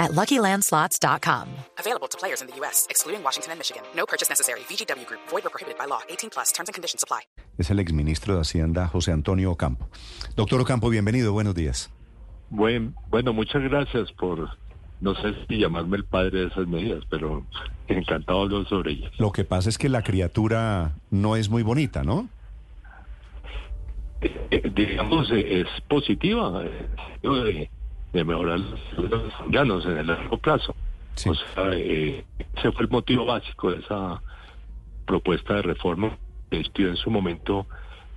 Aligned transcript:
at 0.00 0.10
LuckyLandSlots.com. 0.12 1.46
Available 1.78 2.08
to 2.08 2.18
players 2.18 2.40
in 2.42 2.48
the 2.48 2.56
U.S., 2.60 2.86
excluding 2.90 3.22
Washington 3.22 3.52
and 3.52 3.60
Michigan. 3.60 3.82
No 3.94 4.06
purchase 4.06 4.28
necessary. 4.28 4.60
VGW 4.68 5.06
Group. 5.06 5.20
Void 5.28 5.46
or 5.46 5.50
prohibited 5.50 5.78
by 5.78 5.86
law. 5.86 6.00
18 6.08 6.30
plus. 6.30 6.50
Terms 6.52 6.68
and 6.68 6.74
conditions 6.74 7.04
apply. 7.04 7.20
Es 7.58 7.70
el 7.70 7.78
exministro 7.78 8.34
de 8.34 8.40
Hacienda, 8.40 8.88
José 8.88 9.12
Antonio 9.12 9.52
Ocampo. 9.52 9.86
Doctor 10.34 10.60
Ocampo, 10.60 10.88
bienvenido. 10.88 11.32
Buenos 11.32 11.54
días. 11.54 11.90
Buen, 12.50 12.94
bueno, 13.10 13.32
muchas 13.32 13.62
gracias 13.62 14.10
por, 14.12 14.48
no 15.00 15.14
sé 15.14 15.34
si 15.46 15.58
llamarme 15.58 15.98
el 15.98 16.04
padre 16.04 16.40
de 16.40 16.46
esas 16.48 16.66
medidas, 16.66 17.04
pero 17.08 17.46
encantado 17.86 18.48
de 18.48 18.56
hablar 18.56 18.68
sobre 18.68 18.92
ellas. 18.92 19.12
Lo 19.18 19.30
que 19.30 19.44
pasa 19.44 19.68
es 19.68 19.78
que 19.78 19.88
la 19.88 20.02
criatura 20.02 20.96
no 21.10 21.36
es 21.36 21.48
muy 21.48 21.62
bonita, 21.62 22.02
¿no? 22.02 22.28
Eh, 24.20 24.48
eh, 24.50 24.72
digamos, 24.74 25.30
eh, 25.30 25.60
es 25.60 25.82
positiva, 25.88 26.64
eh, 26.64 27.70
de, 28.12 28.18
de 28.18 28.24
mejorar 28.24 28.60
los 28.96 29.32
ganos 29.48 29.84
en 29.86 29.98
el 29.98 30.06
largo 30.06 30.38
plazo. 30.38 30.74
Sí. 31.14 31.28
O 31.28 31.34
sea, 31.34 31.70
eh, 31.72 32.24
ese 32.56 32.72
fue 32.72 32.84
el 32.84 32.90
motivo 32.90 33.26
básico 33.26 33.70
de 33.70 33.78
esa 33.80 34.22
propuesta 35.06 35.54
de 35.54 35.62
reforma 35.62 36.16
que 36.50 36.58
discutió 36.58 36.88
en 36.88 36.96
su 36.96 37.10
momento 37.10 37.66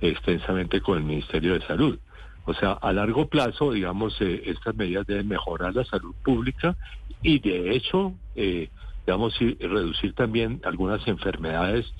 extensamente 0.00 0.80
con 0.80 0.98
el 0.98 1.04
Ministerio 1.04 1.54
de 1.54 1.66
Salud. 1.66 1.98
O 2.46 2.54
sea, 2.54 2.72
a 2.72 2.92
largo 2.92 3.28
plazo, 3.28 3.72
digamos, 3.72 4.20
eh, 4.20 4.42
estas 4.46 4.74
medidas 4.74 5.06
deben 5.06 5.28
mejorar 5.28 5.74
la 5.74 5.84
salud 5.84 6.14
pública 6.24 6.76
y 7.22 7.38
de 7.38 7.76
hecho, 7.76 8.14
eh, 8.34 8.70
digamos, 9.06 9.40
y 9.40 9.54
reducir 9.54 10.14
también 10.14 10.60
algunas 10.64 11.06
enfermedades 11.06 11.92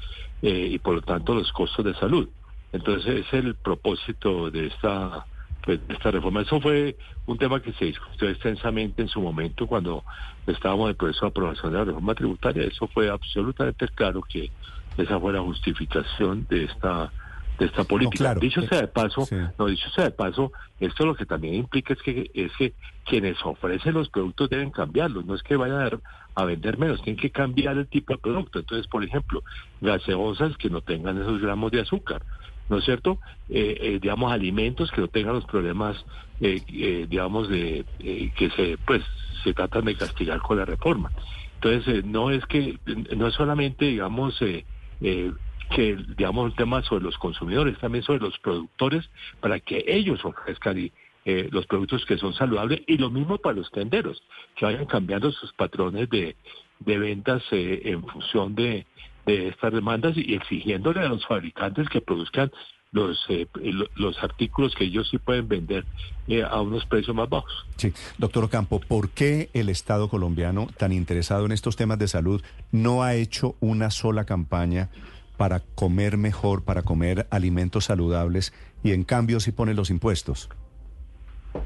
eh, 0.42 0.68
y 0.72 0.78
por 0.78 0.94
lo 0.94 1.02
tanto 1.02 1.34
los 1.34 1.52
costos 1.52 1.84
de 1.84 1.94
salud. 1.94 2.28
Entonces, 2.72 3.26
es 3.26 3.32
el 3.32 3.54
propósito 3.54 4.50
de 4.50 4.68
esta 4.68 5.26
pues, 5.64 5.80
esta 5.88 6.10
reforma. 6.10 6.42
Eso 6.42 6.60
fue 6.60 6.96
un 7.26 7.38
tema 7.38 7.60
que 7.60 7.72
se 7.74 7.86
discutió 7.86 8.28
extensamente 8.28 9.02
en 9.02 9.08
su 9.08 9.20
momento 9.20 9.66
cuando 9.66 10.04
estábamos 10.46 10.84
en 10.86 10.90
el 10.90 10.96
proceso 10.96 11.26
de 11.26 11.30
aprobación 11.30 11.72
de 11.72 11.78
la 11.78 11.84
reforma 11.84 12.14
tributaria. 12.14 12.64
Eso 12.64 12.86
fue 12.88 13.10
absolutamente 13.10 13.86
claro 13.88 14.22
que 14.22 14.50
esa 14.96 15.18
fue 15.20 15.32
la 15.32 15.40
justificación 15.40 16.46
de 16.48 16.64
esta 16.64 17.12
de 17.58 17.66
esta 17.66 17.84
política. 17.84 18.24
claro. 18.24 18.40
Dicho 18.40 18.62
sea 18.62 18.80
de 18.80 18.88
paso, 18.88 19.26
Sí. 19.26 19.36
no 19.58 19.66
dicho 19.66 19.90
sea 19.90 20.04
de 20.04 20.10
paso, 20.12 20.50
esto 20.80 21.04
lo 21.04 21.14
que 21.14 21.26
también 21.26 21.54
implica 21.54 21.92
es 21.92 22.00
que 22.00 22.30
es 22.32 22.50
que 22.56 22.72
quienes 23.04 23.36
ofrecen 23.44 23.92
los 23.92 24.08
productos 24.08 24.48
deben 24.48 24.70
cambiarlos, 24.70 25.26
no 25.26 25.34
es 25.34 25.42
que 25.42 25.56
vayan 25.56 26.00
a 26.36 26.44
vender 26.46 26.78
menos, 26.78 27.02
tienen 27.02 27.20
que 27.20 27.30
cambiar 27.30 27.76
el 27.76 27.86
tipo 27.86 28.14
de 28.14 28.18
producto. 28.18 28.60
Entonces, 28.60 28.86
por 28.86 29.04
ejemplo, 29.04 29.42
gaseosas 29.82 30.56
que 30.56 30.70
no 30.70 30.80
tengan 30.80 31.20
esos 31.20 31.38
gramos 31.42 31.70
de 31.70 31.82
azúcar, 31.82 32.22
¿no 32.70 32.78
es 32.78 32.84
cierto? 32.84 33.18
Eh, 33.48 33.76
eh, 33.80 33.98
digamos, 34.00 34.32
alimentos 34.32 34.90
que 34.92 35.00
no 35.00 35.08
tengan 35.08 35.34
los 35.34 35.44
problemas, 35.44 36.02
eh, 36.40 37.06
digamos, 37.08 37.48
de 37.48 37.84
que 37.98 38.50
se, 38.50 38.78
pues, 38.86 39.02
se 39.42 39.52
tratan 39.52 39.84
de 39.84 39.96
castigar 39.96 40.38
con 40.38 40.56
la 40.56 40.64
reforma. 40.64 41.10
Entonces, 41.56 42.04
no 42.04 42.30
es 42.30 42.46
que, 42.46 42.78
no 43.16 43.26
es 43.26 43.34
solamente, 43.34 43.86
digamos, 43.86 44.38
que, 44.38 45.96
digamos, 46.16 46.44
un 46.44 46.54
tema 46.54 46.82
sobre 46.82 47.04
los 47.04 47.18
consumidores, 47.18 47.76
también 47.78 48.04
sobre 48.04 48.20
los 48.20 48.38
productores, 48.38 49.10
para 49.40 49.58
que 49.60 49.84
ellos 49.86 50.24
ofrezcan 50.24 50.90
los 51.24 51.66
productos 51.66 52.06
que 52.06 52.16
son 52.16 52.32
saludables 52.32 52.82
y 52.86 52.96
lo 52.96 53.10
mismo 53.10 53.36
para 53.36 53.56
los 53.56 53.70
tenderos, 53.70 54.22
que 54.56 54.64
vayan 54.64 54.86
cambiando 54.86 55.30
sus 55.32 55.52
patrones 55.52 56.08
de, 56.08 56.36
de 56.78 56.98
ventas 56.98 57.42
en 57.50 58.06
función 58.06 58.54
de, 58.54 58.86
de 59.26 59.48
estas 59.48 59.72
demandas 59.72 60.16
y 60.16 60.34
exigiéndole 60.34 61.00
a 61.00 61.08
los 61.08 61.26
fabricantes 61.26 61.88
que 61.88 62.00
produzcan 62.00 62.50
los, 62.92 63.24
eh, 63.28 63.46
lo- 63.62 63.86
los 63.94 64.20
artículos 64.22 64.74
que 64.74 64.84
ellos 64.84 65.08
sí 65.10 65.18
pueden 65.18 65.46
vender 65.46 65.84
eh, 66.26 66.42
a 66.42 66.60
unos 66.60 66.84
precios 66.86 67.14
más 67.14 67.28
bajos. 67.28 67.52
Sí. 67.76 67.92
Doctor 68.18 68.44
Ocampo, 68.44 68.80
¿por 68.80 69.10
qué 69.10 69.48
el 69.52 69.68
Estado 69.68 70.08
colombiano, 70.08 70.68
tan 70.76 70.90
interesado 70.92 71.46
en 71.46 71.52
estos 71.52 71.76
temas 71.76 71.98
de 72.00 72.08
salud, 72.08 72.42
no 72.72 73.02
ha 73.04 73.14
hecho 73.14 73.54
una 73.60 73.90
sola 73.90 74.24
campaña 74.24 74.88
para 75.36 75.60
comer 75.60 76.16
mejor, 76.16 76.64
para 76.64 76.82
comer 76.82 77.26
alimentos 77.30 77.84
saludables 77.86 78.52
y 78.82 78.90
en 78.92 79.04
cambio 79.04 79.38
sí 79.40 79.52
pone 79.52 79.72
los 79.74 79.90
impuestos? 79.90 80.48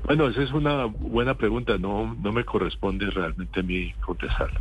Bueno, 0.06 0.28
esa 0.28 0.42
es 0.42 0.52
una 0.52 0.84
buena 0.84 1.34
pregunta, 1.34 1.78
no, 1.78 2.14
no 2.14 2.32
me 2.32 2.44
corresponde 2.44 3.10
realmente 3.10 3.60
a 3.60 3.62
mí 3.62 3.92
contestarla. 4.04 4.58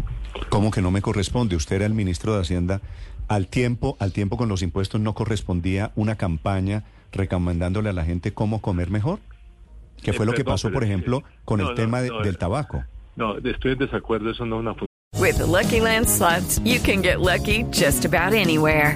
¿Cómo 0.49 0.71
que 0.71 0.81
no 0.81 0.89
me 0.89 1.01
corresponde? 1.01 1.55
Usted 1.55 1.77
era 1.77 1.85
el 1.85 1.93
ministro 1.93 2.33
de 2.33 2.41
Hacienda. 2.41 2.81
Al 3.27 3.47
tiempo, 3.47 3.97
al 3.99 4.13
tiempo 4.13 4.37
con 4.37 4.47
los 4.49 4.61
impuestos 4.61 5.01
no 5.01 5.13
correspondía 5.13 5.91
una 5.95 6.15
campaña 6.15 6.83
recomendándole 7.11 7.89
a 7.89 7.93
la 7.93 8.05
gente 8.05 8.33
cómo 8.33 8.61
comer 8.61 8.89
mejor. 8.89 9.19
¿Qué 10.01 10.11
Eh, 10.11 10.13
fue 10.13 10.25
lo 10.25 10.31
que 10.31 10.39
perdón, 10.43 10.53
pasó, 10.53 10.71
por 10.71 10.81
que- 10.83 10.87
ejemplo, 10.89 11.23
con 11.45 11.59
no, 11.59 11.65
el 11.65 11.69
no, 11.71 11.75
tema 11.75 12.01
de- 12.01 12.09
no, 12.09 12.19
del 12.21 12.35
eh, 12.35 12.37
tabaco? 12.37 12.83
No, 13.15 13.37
estoy 13.37 13.73
en 13.73 13.77
desacuerdo, 13.79 14.29
eso 14.31 14.45
no 14.45 14.55
es 14.55 14.61
una 14.61 14.75
With 15.19 15.35
the 15.37 15.45
Lucky 15.45 15.79
Land 15.79 16.07
slots, 16.07 16.59
you 16.63 16.79
can 16.83 17.03
get 17.03 17.17
lucky 17.19 17.63
just 17.71 18.03
about 18.05 18.33
anywhere. 18.33 18.95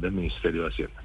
Del 0.00 0.12
Ministerio 0.12 0.62
de 0.62 0.68
Hacienda. 0.68 1.02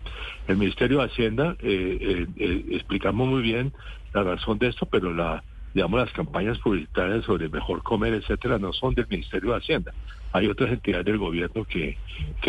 El 0.48 0.58
Ministerio 0.58 1.00
de 1.00 1.06
Hacienda, 1.06 1.56
eh, 1.60 1.98
eh, 2.00 2.28
eh, 2.38 2.66
explicamos 2.72 3.28
muy 3.28 3.42
bien 3.42 3.74
la 4.14 4.24
razón 4.24 4.58
de 4.58 4.68
esto, 4.68 4.86
pero 4.86 5.14
las 5.14 5.42
campañas 6.14 6.58
publicitarias 6.60 7.26
sobre 7.26 7.50
mejor 7.50 7.84
comer, 7.84 8.14
etcétera, 8.14 8.58
no 8.58 8.74
son 8.74 8.96
del 8.96 9.08
Ministerio 9.10 9.52
de 9.52 9.58
Hacienda. 9.58 9.94
Hay 10.34 10.48
otras 10.48 10.72
entidades 10.72 11.06
del 11.06 11.18
gobierno 11.18 11.66
que, 11.66 11.98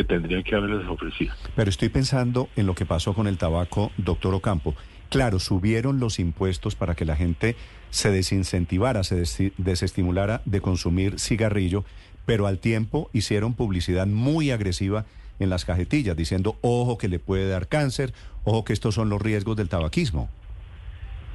tendrían 0.06 0.42
que 0.42 0.54
haberles 0.54 0.86
ofrecido. 0.88 1.34
Pero 1.54 1.70
estoy 1.70 1.88
pensando 1.88 2.48
en 2.56 2.66
lo 2.66 2.74
que 2.74 2.86
pasó 2.86 3.14
con 3.14 3.26
el 3.26 3.38
tabaco, 3.38 3.92
doctor 3.96 4.34
Ocampo. 4.34 4.74
Claro, 5.10 5.38
subieron 5.38 6.00
los 6.00 6.18
impuestos 6.18 6.74
para 6.74 6.94
que 6.94 7.04
la 7.04 7.16
gente 7.16 7.56
se 7.90 8.10
desincentivara, 8.10 9.04
se 9.04 9.16
des- 9.16 9.52
desestimulara 9.56 10.42
de 10.44 10.60
consumir 10.60 11.18
cigarrillo, 11.18 11.84
pero 12.26 12.46
al 12.46 12.58
tiempo 12.58 13.08
hicieron 13.14 13.54
publicidad 13.54 14.06
muy 14.06 14.50
agresiva 14.50 15.06
en 15.38 15.50
las 15.50 15.64
cajetillas, 15.64 16.16
diciendo, 16.16 16.56
ojo 16.60 16.98
que 16.98 17.08
le 17.08 17.18
puede 17.18 17.48
dar 17.48 17.68
cáncer, 17.68 18.12
ojo 18.44 18.64
que 18.64 18.72
estos 18.72 18.94
son 18.94 19.08
los 19.08 19.20
riesgos 19.20 19.56
del 19.56 19.68
tabaquismo. 19.68 20.28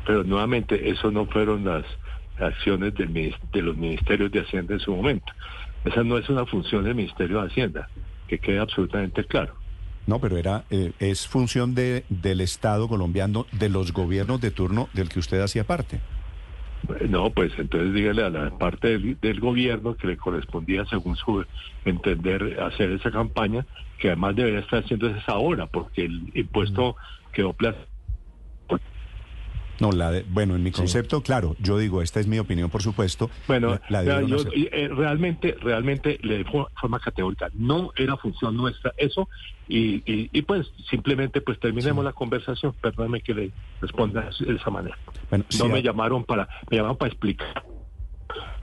Pero 0.05 0.23
nuevamente, 0.23 0.89
eso 0.89 1.11
no 1.11 1.25
fueron 1.25 1.63
las 1.65 1.85
acciones 2.39 2.93
del 2.95 3.35
de 3.51 3.61
los 3.61 3.77
ministerios 3.77 4.31
de 4.31 4.41
Hacienda 4.41 4.73
en 4.73 4.79
su 4.79 4.95
momento. 4.95 5.31
Esa 5.85 6.03
no 6.03 6.17
es 6.17 6.29
una 6.29 6.45
función 6.45 6.83
del 6.83 6.95
Ministerio 6.95 7.41
de 7.41 7.47
Hacienda, 7.47 7.89
que 8.27 8.39
quede 8.39 8.59
absolutamente 8.59 9.23
claro. 9.25 9.53
No, 10.05 10.19
pero 10.19 10.37
era 10.37 10.65
eh, 10.69 10.91
es 10.99 11.27
función 11.27 11.75
de, 11.75 12.03
del 12.09 12.41
Estado 12.41 12.87
colombiano, 12.87 13.45
de 13.51 13.69
los 13.69 13.93
gobiernos 13.93 14.41
de 14.41 14.51
turno 14.51 14.89
del 14.93 15.09
que 15.09 15.19
usted 15.19 15.41
hacía 15.41 15.63
parte. 15.63 15.99
No, 17.07 17.29
pues 17.31 17.53
entonces 17.57 17.93
dígale 17.93 18.23
a 18.23 18.29
la 18.29 18.57
parte 18.57 18.89
del, 18.89 19.17
del 19.21 19.39
gobierno 19.39 19.95
que 19.95 20.07
le 20.07 20.17
correspondía, 20.17 20.85
según 20.85 21.15
su 21.15 21.45
entender, 21.85 22.59
hacer 22.61 22.91
esa 22.91 23.09
campaña, 23.09 23.65
que 23.97 24.09
además 24.09 24.35
debería 24.35 24.59
estar 24.59 24.83
haciendo 24.83 25.07
eso 25.07 25.31
ahora, 25.31 25.65
porque 25.67 26.03
el 26.05 26.29
impuesto 26.35 26.95
quedó 27.31 27.53
plasmado. 27.53 27.87
No, 29.79 29.91
la 29.91 30.11
de- 30.11 30.23
bueno, 30.29 30.55
en 30.55 30.63
mi 30.63 30.71
concepto, 30.71 31.21
claro, 31.21 31.55
yo 31.59 31.77
digo, 31.77 32.01
esta 32.01 32.19
es 32.19 32.27
mi 32.27 32.37
opinión, 32.37 32.69
por 32.69 32.81
supuesto. 32.83 33.29
Bueno, 33.47 33.79
la- 33.89 34.03
la 34.03 34.21
yo, 34.21 34.37
eh, 34.53 34.87
realmente, 34.93 35.55
realmente 35.61 36.19
le 36.21 36.37
de 36.39 36.45
fo- 36.45 36.69
forma 36.79 36.99
categórica, 36.99 37.49
no 37.53 37.91
era 37.95 38.15
función 38.17 38.55
nuestra 38.55 38.93
eso, 38.97 39.27
y, 39.67 39.95
y, 40.05 40.29
y 40.31 40.41
pues 40.43 40.69
simplemente 40.89 41.41
pues 41.41 41.59
terminemos 41.59 42.03
la 42.05 42.13
conversación, 42.13 42.75
perdóneme 42.81 43.21
que 43.21 43.33
le 43.33 43.51
responda 43.81 44.29
de 44.39 44.53
esa 44.55 44.69
manera. 44.69 44.97
Bueno, 45.33 45.45
no 45.59 45.65
sí, 45.65 45.71
me 45.71 45.79
a- 45.79 45.81
llamaron 45.81 46.23
para, 46.25 46.47
me 46.69 46.77
llamaron 46.77 46.97
para 46.97 47.09
explicar, 47.11 47.63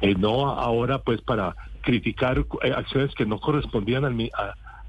Eh, 0.02 0.14
no 0.14 0.48
ahora 0.50 0.98
pues 1.02 1.20
para 1.20 1.54
criticar 1.82 2.44
eh, 2.62 2.72
acciones 2.72 3.12
que 3.14 3.26
no 3.26 3.38
correspondían 3.40 4.04
al, 4.04 4.14
mi- 4.14 4.30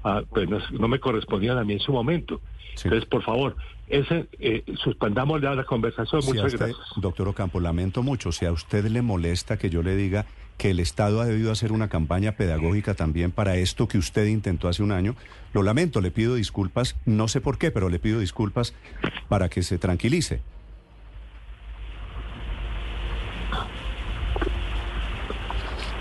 a, 0.04 0.22
pues 0.30 0.48
no, 0.48 0.58
no 0.78 0.88
me 0.88 0.98
correspondían 1.00 1.58
a 1.58 1.64
mí 1.64 1.72
en 1.74 1.80
su 1.80 1.92
momento. 1.92 2.40
Sí. 2.76 2.82
Entonces, 2.88 3.08
por 3.08 3.22
favor, 3.22 3.56
ese, 3.88 4.28
eh, 4.38 4.64
suspendamos 4.82 5.42
ya 5.42 5.54
la 5.54 5.64
conversación. 5.64 6.22
Si 6.22 6.30
a 6.30 6.34
Muchas 6.34 6.54
usted, 6.54 6.66
gracias. 6.66 6.86
doctor 6.96 7.28
Ocampo, 7.28 7.60
lamento 7.60 8.02
mucho. 8.02 8.32
Si 8.32 8.46
a 8.46 8.52
usted 8.52 8.84
le 8.86 9.02
molesta 9.02 9.56
que 9.58 9.68
yo 9.70 9.82
le 9.82 9.94
diga 9.96 10.24
que 10.56 10.70
el 10.70 10.80
Estado 10.80 11.20
ha 11.20 11.24
debido 11.26 11.50
hacer 11.52 11.72
una 11.72 11.88
campaña 11.88 12.32
pedagógica 12.32 12.94
también 12.94 13.32
para 13.32 13.56
esto 13.56 13.88
que 13.88 13.98
usted 13.98 14.26
intentó 14.26 14.68
hace 14.68 14.82
un 14.82 14.92
año, 14.92 15.14
lo 15.52 15.62
lamento, 15.62 16.00
le 16.00 16.10
pido 16.12 16.36
disculpas, 16.36 16.96
no 17.04 17.26
sé 17.28 17.40
por 17.40 17.58
qué, 17.58 17.70
pero 17.70 17.88
le 17.88 17.98
pido 17.98 18.20
disculpas 18.20 18.72
para 19.28 19.48
que 19.48 19.62
se 19.62 19.78
tranquilice. 19.78 20.40